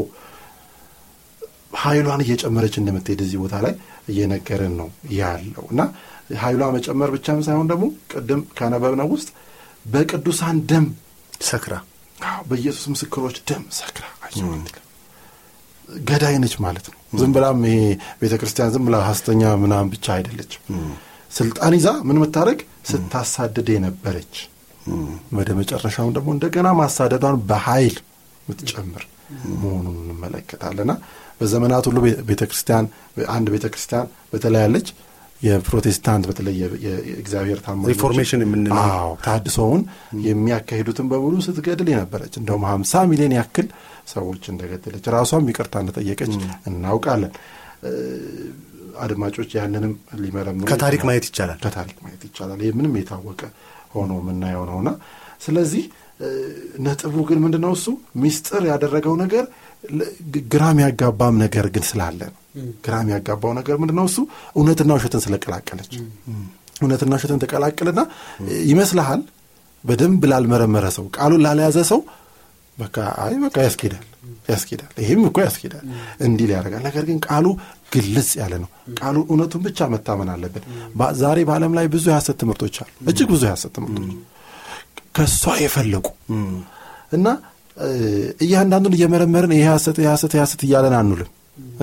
[1.77, 3.73] ኃይሏን እየጨመረች እንደምትሄድ እዚህ ቦታ ላይ
[4.11, 5.81] እየነገርን ነው ያለው እና
[6.37, 9.29] ኃይሏ መጨመር ብቻም ሳይሆን ደግሞ ቅድም ካነበብነው ውስጥ
[9.85, 10.85] በቅዱሳን ደም
[11.47, 11.73] ሰክራ።
[12.49, 14.05] በኢየሱስ ምስክሮች ደም ሰክራ።
[16.05, 17.77] ገዳይ ነች ማለት ነው። ዝም ብላም ይሄ
[18.21, 20.63] ቤተ ክርስቲያን ዝም ብላ ሀስተኛ ምናምን ብቻ አይደለችም።
[21.31, 22.59] ስልጣን ይዛ ምን ምታደረግ
[22.89, 24.35] ስታሳድድ የነበረች።
[25.37, 27.95] ወደ መጨረሻውን ደግሞ እንደገና ማሳደዷን በኃይል
[28.47, 29.03] የምትጨምር
[29.55, 30.91] መሆኑን እንመለከታለና
[31.39, 31.97] በዘመናት ሁሉ
[32.29, 32.85] ቤተ ክርስቲያን
[33.29, 34.87] አንድ ቤተ ክርስቲያን በተለይ ያለች
[35.41, 37.59] የፕሮቴስታንት በተለይ የእግዚአብሔር
[37.89, 38.77] Reformation የምንለው
[39.25, 39.81] ታድሶውን
[40.27, 43.67] የሚያካሂዱትን በሙሉ ስትገድል የነበረች እንደውም ሀምሳ ሚሊዮን ያክል
[44.13, 46.33] ሰዎች እንደገደለች ራሷም ይቅርታ እንደጠየቀች
[46.71, 47.33] እናውቃለን።
[49.05, 53.41] አድማጮች ያንንም ሊመረምሩ ከታሪክ ማየት ይቻላል። ከታሪክ ማየት ይቻላል። ይህ ምንም የታወቀ
[53.95, 54.89] ሆኖ የምናየው ነውና
[55.41, 55.83] ስለዚህ
[56.85, 57.73] ነጥቡ ግን ምንድን ነው?
[57.77, 57.87] እሱ
[58.21, 59.43] ሚስጥር ያደረገው ነገር
[60.51, 62.37] ግራም ያጋባም ነገር ግን ስላለ ነው።
[62.85, 64.05] ግራም ያጋባው ነገር ምንድን ነው?
[64.09, 64.17] እሱ
[64.55, 65.91] እውነትና ውሸትን ስለቀላቀለች
[66.81, 68.01] እውነትና ውሸትን ተቀላቅልና
[68.67, 69.21] ይመስልሃል
[69.83, 71.99] በደንብ ላልመረመረ ሰው ቃሉን ላልያዘ ሰው
[72.77, 74.05] በቃ አይ በቃ ያስኬዳል
[74.49, 75.85] ያስኬዳል ይህም እኮ ያስኬዳል
[76.25, 77.45] እንዲል ያደርጋል። ነገር ግን ቃሉ
[77.93, 80.63] ግልጽ ያለ ነው። ቃሉ እውነቱን ብቻ መታመን አለብን።
[81.21, 84.11] ዛሬ በዓለም ላይ ብዙ የሐሰት ትምህርቶች አሉ። እጅግ ብዙ የሐሰት ትምህርቶች
[85.15, 86.07] ከእሷ የፈለቁ
[87.13, 87.27] እና
[88.43, 91.31] እያንዳንዱን እየመረመርን ይህ ሐሰት የሐሰት የሐሰት እያለን አንውልም።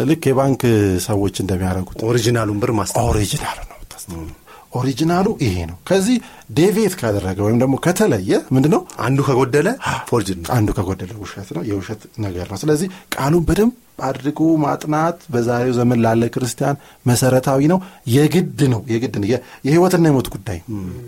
[0.09, 0.63] ልክ የባንክ
[1.07, 4.35] ሰዎች እንደሚያደርጉት original ኡን ብር ማስታወቅ original ኡ ነው የምታስተውለው።
[4.73, 6.17] original ኡ ይሄ ነው። ከዚህ
[6.57, 9.69] deviate ካደረገ ወይም ደግሞ ከተለየ ምንድ ነው አንዱ ከጎደለ
[10.09, 15.75] forged ነው። አንዱ ከጎደለ ውሸት ነው፣ የውሸት ነገር ነው። ስለዚህ ቃሉን በደንብ አድርጎ ማጥናት በዛሬው
[15.79, 17.79] ዘመን ላለ ክርስቲያን መሰረታዊ ነው።
[18.15, 19.29] የግድ ነው፣ የግድ ነው።
[19.67, 20.59] የህይወትና የሞት ጉዳይ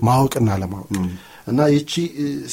[0.07, 0.91] ማወቅና ለማወቅ
[1.47, 1.93] እና ይቺ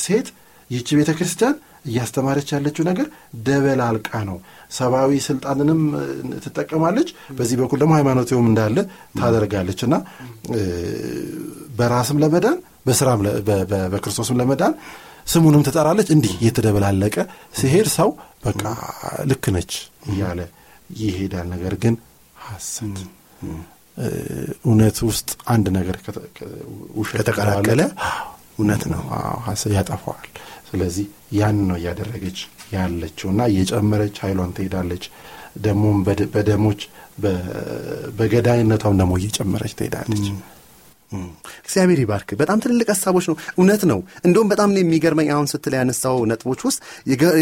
[0.03, 0.27] ሴት
[0.69, 3.07] ይቺ ቤተ ክርስቲያን እያስተማረች ያለችው ነገር
[3.45, 4.37] ደበላልቃ ነው።
[4.71, 5.81] ሰብአዊ ስልጣንንም
[6.45, 8.77] ትጠቀማለች፣ በዚህ በኩል ደግሞ ሃይማኖትም እንዳለ
[9.19, 9.95] ታደርጋለች እና
[11.79, 13.19] በራስም ለመዳን በስራም
[13.91, 14.73] በክርስቶስም ለመዳን
[15.27, 17.15] ስሙንም ትጠራለች። እንዲህ እየተደበላለቀ
[17.59, 18.09] ሲሄድ ሰው
[18.45, 18.61] በቃ
[19.23, 19.73] ልክ ነች
[20.09, 20.39] እያለ
[20.99, 21.95] ይሄዳል። ነገር ግን
[22.45, 22.97] ሐሰት
[24.63, 25.95] እውነት ውስጥ አንድ ነገር
[27.11, 27.81] ከተቀላቀለ
[28.55, 29.03] እውነት ነው
[29.75, 30.27] ያጠፋዋል።
[30.73, 31.05] ስለዚህ
[31.35, 32.37] ያን ነው እያደረገች
[32.73, 35.03] ያለችው እና እየጨመረች ኃይሏን ትሄዳለች።
[35.59, 35.97] ደግሞም
[36.35, 36.81] በደሞች
[38.17, 40.25] በገዳይነቷም ደግሞ እየጨመረች ትሄዳለች።
[41.63, 46.61] እግዚአብሔር ይባርክ። በጣም ትልልቅ ሀሳቦች ነው። እውነት ነው። እንደውም በጣም የሚገርመኝ አሁን ስትል ያነሳው ነጥቦች
[46.67, 46.79] ውስጥ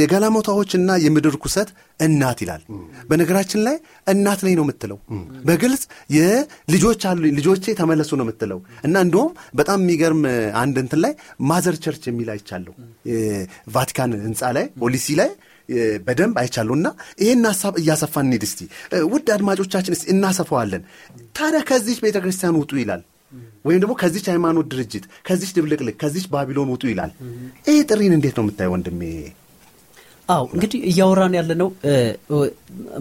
[0.01, 2.61] የጋለሞታዎችና የምድር ርኩሰት እናት ይላል።
[3.09, 3.75] በነገራችን ላይ
[4.13, 4.97] እናት ነኝ ነው የምትለው
[5.47, 5.83] በግልጽ
[6.15, 10.21] የልጆች አሉ ልጆቼ ተመለሱ ነው የምትለው እና እንደውም በጣም የሚገርም
[10.61, 11.13] አንድ እንትን ላይ
[11.49, 12.73] Mother Church የሚል አይቻለሁ
[13.75, 15.31] ቫቲካን ህንፃ ላይ ፖሊሲ ላይ
[16.05, 16.87] በደንብ አይቻለሁ እና
[17.21, 18.59] ይህን ሀሳብ እያሰፋን እንሂድ እስቲ
[19.11, 20.83] ውድ አድማጮቻችን እናሰፋዋለን
[21.37, 23.01] ታዲያ ከዚች ቤተ ክርስቲያን ውጡ ይላል
[23.65, 27.11] ወይም ደግሞ ከዚች ሃይማኖት ድርጅት ከዚች ድብልቅልቅ ከዚች ባቢሎን ውጡ ይላል።
[27.67, 29.01] ይህ ጥሪን እንዴት ነው የምታየው ወንድሜ?
[30.29, 31.69] አው እንግዲህ እያወራን ያለ ነው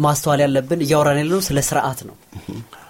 [0.05, 2.17] ማስተዋል ያለብን እያወራን ያለ ነው ስለ ስርዓት ነው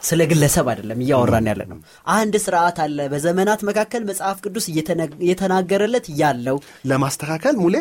[0.02, 1.78] ስለ ግለሰብ አይደለም እያወራን ያለ ነው
[2.14, 4.66] አንድ ስርዓት አለ። በዘመናት መካከል መጽሐፍ ቅዱስ
[5.22, 6.56] እየተናገረለት ያለው
[6.90, 7.76] ለማስተካከል ሙሌ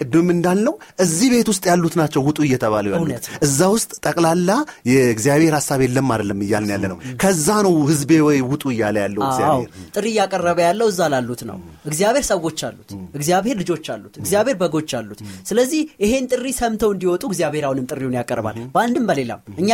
[0.00, 4.50] ቅድም እንዳልነው እዚህ ቤት ውስጥ ያሉት ናቸው ውጡ እየተባሉ ያሉት። እዛ ውስጥ ጠቅላላ
[4.90, 9.68] የእግዚአብሔር ሀሳብ የለም አይደለም እያልን ያለ ነው ከዛ ነው ህዝቤ ወይ ውጡ እያለ ያለው እግዚአብሔር።
[9.94, 11.58] ጥሪ እያቀረበ ያለው እዛ ላሉት ነው።
[11.90, 17.64] እግዚአብሔር ሰዎች አሉት። እግዚአብሔር ልጆች አሉት። እግዚአብሔር በጎች አሉት። ስለዚህ ይሄን ጥሪ ሰምተው እንዲወጡ እግዚአብሔር
[17.68, 19.70] አሁንም ጥሪውን ያቀርባል። በአንድም በሌላም እኛ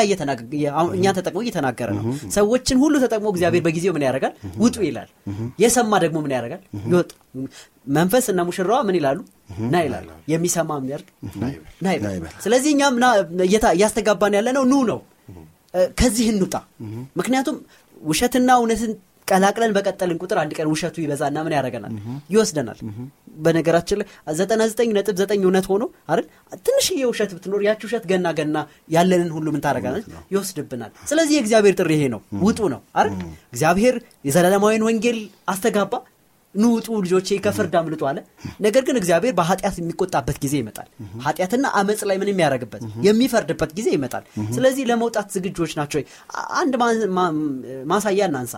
[0.96, 2.04] እኛ ተጠቅሞ እየተናገረ ነው።
[2.36, 4.34] ሰዎችን ሁሉ ተጠቅሞ እግዚአብሔር በጊዜው ምን ያደርጋል?
[4.58, 5.08] ውጡ ይላል።
[5.62, 6.62] የሰማ ደግሞ ምን ያደርጋል?
[6.90, 7.10] ይወጡ
[7.96, 9.18] መንፈስ እና ሙሽራዋ ምን ይላሉ?
[9.72, 11.08] ና ይላሉ። የሚሰማ የሚያርግ
[11.82, 12.96] ና ይላል ስለዚህ እኛም
[13.74, 15.00] እያስተጋባን ያለ ነው ኑ ነው።
[15.98, 16.54] ከዚህ እንውጣ።
[17.18, 17.56] ምክንያቱም
[18.02, 18.92] ውሸትና እውነትን
[19.28, 21.92] ቀላቅለን በቀጠልን ቁጥር አንድ ቀን ውሸቱ ይበዛና ምን ያደረገናል
[22.32, 22.78] ይወስደናል።
[23.38, 26.26] በነገራችን ላይ ዘጠና ዘጠኝ ነጥብ ዘጠኝ እውነት ሆኖ አይደል?
[26.66, 28.56] ትንሽዬ ውሸት ብትኖር ያቺ ውሸት ገና ገና
[28.90, 33.14] ያለንን ሁሉ ምን ታደረጋለች ይወስድብናል። ስለዚህ የእግዚአብሔር ጥሪ ይሄ ነው። ውጡ ነው አይደል?
[33.52, 33.96] እግዚአብሔር
[34.28, 35.94] የዘላለማዊን ወንጌል አስተጋባ።
[36.54, 38.18] ኑ ውጡ ልጆቼ ከፍርድ አምልጡ አለ።
[38.60, 40.86] ነገር ግን እግዚአብሔር በኃጢአት የሚቆጣበት ጊዜ ይመጣል።
[41.24, 44.24] ኃጢአትና አመፅ ላይ ምን የሚያደረግበት የሚፈርድበት ጊዜ ይመጣል።
[44.56, 46.00] ስለዚህ ለመውጣት ዝግጆች ናቸው
[46.60, 46.74] አንድ
[47.90, 48.54] ማሳያ እናንሳ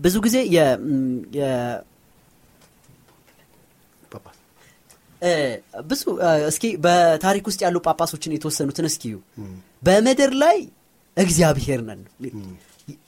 [0.00, 0.36] ብዙ ጊዜ
[5.84, 6.02] ብዙ
[6.48, 9.14] እስኪ በታሪክ ውስጥ ያሉ ጳጳሶችን የተወሰኑትን እስኪዩ
[9.84, 10.58] በምድር ላይ
[11.16, 12.00] እግዚአብሔር ነን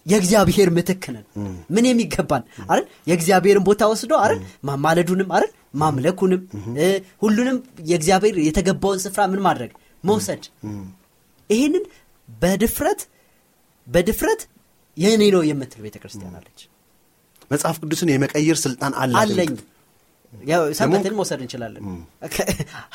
[0.07, 1.25] የእግዚአብሔር ምትክ ነን።
[1.71, 2.43] ምን የሚገባን?
[2.65, 2.85] አይደል?
[3.07, 4.39] የእግዚአብሔርን ቦታ ወስዶ አይደል?
[4.65, 5.51] ማማለዱንም አይደል?
[5.75, 6.43] ማምለኩንም
[7.23, 7.57] ሁሉንም
[7.91, 9.71] የእግዚአብሔር የተገባውን ስፍራ ምን ማድረግ?
[10.05, 10.45] መውሰድ።
[11.51, 11.85] ይህንን
[12.29, 13.01] በድፍረት
[13.87, 14.41] በድፍረት
[14.97, 16.61] የእኔ ነው የምትል ቤተ ክርስቲያን አለች።
[17.51, 19.51] መጽሐፍ ቅዱስን የመቀየር ስልጣን አለኝ።
[20.79, 21.83] ሰንበትን መውሰድ እንችላለን።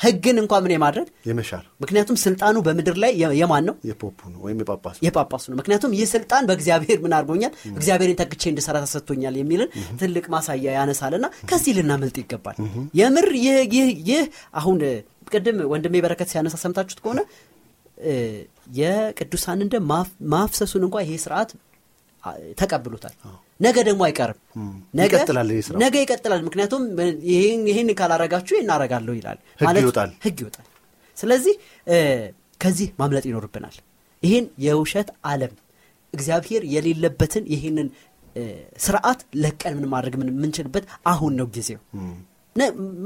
[0.02, 1.06] ህግን እንኳ ምን የማድረግ?
[1.28, 3.74] የመሻር። ምክንያቱም ስልጣኑ በምድር ላይ የማን ነው?
[3.88, 7.52] የፖፑ ነው ወይም የጳጳሱ የጳጳሱ ነው። ምክንያቱም ይህ ስልጣን በእግዚአብሔር ምን አድርጎኛል?
[7.72, 12.58] እግዚአብሔርን ተክቼ እንድሰራ ተሰጥቶኛል የሚልን ትልቅ ማሳያ ያነሳልና ከዚህ ልናመልጥ ይገባል።
[13.00, 13.28] የምር
[14.04, 14.22] ይህ
[14.58, 14.78] አሁን
[15.32, 17.20] ቅድም ወንድሜ በረከት ሲያነሳ ሰምታችሁት ከሆነ
[18.04, 18.14] እ፣
[18.78, 21.50] የቅዱሳንን ደም ማፍ- ማፍሰሱን እንኳ ይሄ ስርዓት
[22.60, 23.14] ተቀብሎታል።
[23.60, 24.38] ነገ ደግሞ አይቀርም።
[25.80, 26.82] ነገ ይቀጥላል ምክንያቱም
[27.68, 30.66] ይህን ካላረጋችሁ ይህን አረጋለሁ ይላል። ማለት ይወጣል። ህግ ይወጣል።
[31.16, 31.54] ስለዚህ
[32.60, 33.76] ከዚህ ማምለጥ ይኖርብናል።
[34.22, 35.52] ይህን የውሸት ዓለም
[36.14, 37.88] እግዚአብሔር የሌለበትን ይህንን
[38.78, 41.80] ስርዓት ለቀን ምን ማድረግ ምን የምንችልበት አሁን ነው ጊዜው።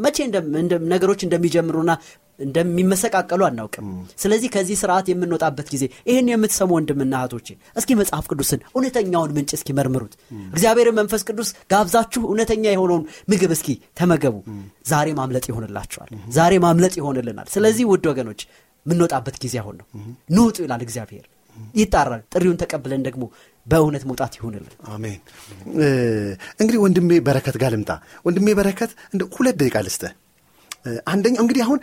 [0.05, 0.18] መቼ
[0.92, 1.90] ነገሮች እንደሚጀምሩና
[2.38, 3.87] እንደሚመሰቃቀሉ አናውቅም።
[4.22, 9.70] ስለዚህ ከዚህ ስርዓት የምንወጣበት ጊዜ ይህን የምትሰሙ ወንድምና እህቶቼ እስኪ መጽሐፍ ቅዱስን እውነተኛውን ምንጭ እስኪ
[9.79, 10.14] መርምሩት።
[10.51, 13.68] እግዚአብሔርን መንፈስ ቅዱስ ጋብዛችሁ እውነተኛ የሆነውን ምግብ እስኪ
[14.01, 14.37] ተመገቡ።
[14.87, 18.42] ዛሬ ማምለጥ ይሆንላችኋል። ዛሬ ማምለጥ ይሆንልናል። ስለዚህ ውድ ወገኖች
[18.87, 19.87] የምንወጣበት ጊዜ አሁን ነው።
[20.35, 21.25] ንውጡ ይላል እግዚአብሔር።
[21.75, 23.25] ይጣራል። ጥሪውን ተቀብለን ደግሞ
[23.66, 25.20] በእውነት መውጣት ይሆንልን አሜን።
[26.61, 27.90] እንግዲህ ወንድሜ በረከት ጋር ልምጣ።
[28.27, 30.12] ወንድሜ በረከት እንደ ሁለት ደቂቃ ልስጥህ
[31.11, 31.79] አንደኛው እንግዲህ አሁን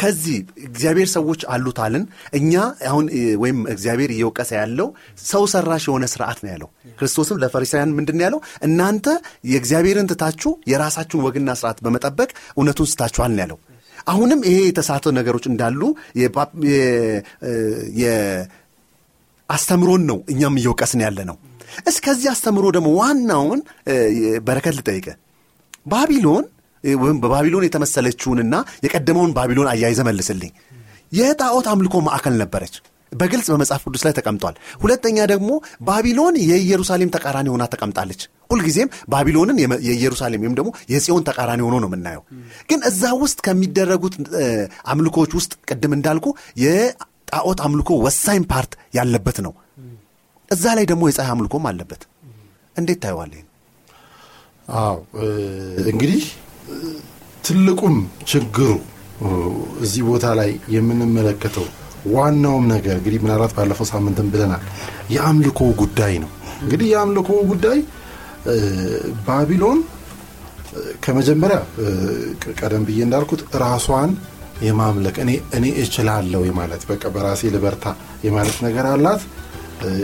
[0.00, 0.36] ከዚህ
[0.68, 2.04] እግዚአብሔር ሰዎች አሉት አልን
[2.38, 2.52] እኛ
[2.90, 3.06] አሁን
[3.42, 4.88] ወይም እግዚአብሔር እየወቀሰ ያለው
[5.26, 6.68] ሰው ሰራሽ የሆነ ስርዓት ነው ያለው።
[6.98, 8.40] ክርስቶስም ለፈሪሳውያን ምንድን ያለው?
[8.62, 9.06] እናንተ
[9.52, 13.58] የእግዚአብሔርን ትታችሁ የራሳችሁን ወግና ስርዓት በመጠበቅ እውነቱን ስታችኋል ነው ያለው።
[14.06, 15.80] አሁንም ይሄ የተሳተ ነገሮች እንዳሉ
[19.48, 21.36] አስተምሮን ነው እኛም እየወቀስን ያለ ነው
[21.88, 23.60] እስከዚህ አስተምሮ ደግሞ ዋናውን
[24.46, 25.06] በረከት ልጠይቀ
[25.86, 26.44] ባቢሎን
[26.98, 30.52] ወይም በባቢሎን የተመሰለችውንና የቀደመውን ባቢሎን አያይዘ መልስልኝ።
[31.12, 32.74] የጣዖት አምልኮ ማዕከል ነበረች።
[33.12, 35.50] በግልጽ በመጽሐፍ ቅዱስ ላይ ተቀምጧል። ሁለተኛ ደግሞ
[35.86, 42.22] ባቢሎን የኢየሩሳሌም ተቃራኒ ሆና ተቀምጣለች። ሁልጊዜም ባቢሎንን የኢየሩሳሌም ወይም ደግሞ የጽዮን ተቃራኒ ሆኖ ነው የምናየው።
[42.70, 44.16] ግን እዛ ውስጥ ከሚደረጉት
[44.92, 46.26] አምልኮዎች ውስጥ ቅድም እንዳልኩ
[46.64, 49.54] የጣዖት አምልኮ ወሳኝ part ያለበት ነው።
[50.50, 52.04] እዛ ላይ ደግሞ የፀሐይ አምልኮም አለበት።
[52.76, 53.42] እንዴት ታየዋለህ
[54.78, 54.96] አዎ
[55.92, 56.22] እንግዲህ
[57.44, 57.96] ትልቁም
[58.30, 58.70] ችግሩ
[59.80, 61.66] እዚህ ቦታ ላይ የምንመለከተው
[62.12, 64.62] ዋናውም ነገር እንግዲህ ምናልባት ባለፈው ሳምንትም ብለናል
[65.14, 66.30] የአምልኮ ጉዳይ ነው።
[66.62, 67.78] እንግዲህ የአምልኮ ጉዳይ
[69.26, 69.80] ባቢሎን
[71.04, 71.58] ከመጀመሪያ
[72.58, 74.10] ቀደም ብዬ እንዳልኩት ራሷን
[74.66, 77.84] የማምለክ እኔ እኔ እችላለሁ የማለት በቃ በራሴ ልበርታ
[78.26, 79.22] የማለት ነገር አላት።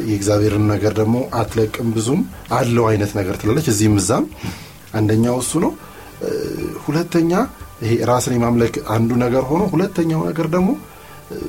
[0.09, 2.21] የእግዚአብሔርን ነገር ደግሞ አትለቅም ብዙም
[2.59, 4.27] አለው አይነት ነገር ትላለች። እዚህም እዛም
[4.95, 5.73] አንደኛው እሱ ነው
[6.85, 7.33] ሁለተኛ
[7.83, 10.71] ይሄ ራስን የማምለክ አንዱ ነገር ሆኖ ሁለተኛው ነገር ደግሞ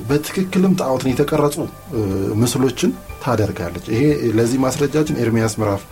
[0.08, 1.56] በትክክልም ጣዖትን የተቀረጹ
[2.42, 2.90] ምስሎችን
[3.24, 4.02] ታደርጋለች። ይሄ
[4.38, 5.82] ለዚህ ማስረጃችን ኤርሚያስ ምዕራፍ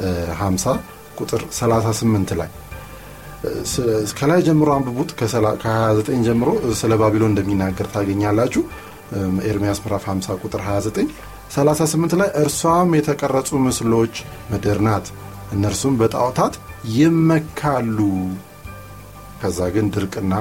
[0.00, 0.08] እ፣
[0.40, 0.74] 50
[1.20, 2.50] ቁጥር 38 ላይ
[4.12, 6.48] ከላይ ጀምሮ አንብቡት። ከሰላ- ከ29 ጀምሮ
[6.80, 8.62] ስለ ባቢሎን እንደሚናገር ታገኛላችሁ።
[9.16, 11.08] እም፣ ኤርምያስ ምዕራፍ 50 ቁጥር 29
[11.54, 14.14] 38 ላይ እርሷም የተቀረጹ ምስሎች
[14.52, 15.06] ምድር ናት።
[15.52, 16.54] እነርሱም በጣዖታት
[16.96, 17.98] ይመካሉ።
[19.40, 20.34] ከዛ ግን ድርቅና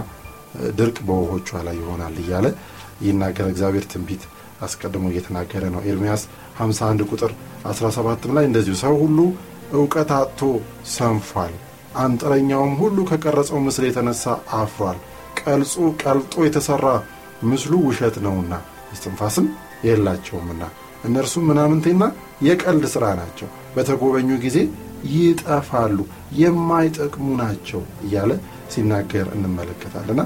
[0.77, 2.47] ድርቅ በውሆቿ ላይ ይሆናል እያለ
[3.01, 4.23] ይናገር እግዚአብሔር ትንቢት
[4.61, 6.23] አስቀድሞ እየተናገረ ነው። ኤርምያስ
[6.59, 7.31] 51 ቁጥር
[7.69, 9.19] 17 ላይ እንደዚሁ ሰው ሁሉ
[9.73, 10.41] እውቀት አጥቶ
[10.93, 11.53] ሰንፏል።
[11.97, 14.25] አንጥረኛውም ሁሉ ከቀረጸው ምስል የተነሳ
[14.59, 14.99] አፍሯል።
[15.39, 16.85] ቀልጹ ቀልጦ የተሰራ
[17.43, 18.53] ምስሉ ውሸት ነውና
[18.93, 19.47] እስትንፋስም
[19.85, 20.63] የላቸውምና
[21.05, 22.03] እነርሱም ምናምንቴና
[22.41, 24.57] የቀልድ ሥራ ናቸው። በተጎበኙ ጊዜ
[25.13, 25.97] ይጠፋሉ
[26.35, 28.31] የማይጠቅሙ ናቸው እያለ
[28.73, 30.21] ሲናገር እንመለከታልና